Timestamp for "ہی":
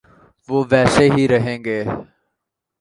1.15-1.23